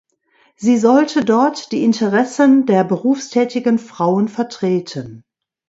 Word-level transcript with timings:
Sie 0.55 0.79
sollte 0.79 1.23
dort 1.23 1.71
die 1.71 1.83
Interessen 1.83 2.65
der 2.65 2.83
berufstätigen 2.83 3.77
Frauen 3.77 4.29
vertreten. 4.29 5.23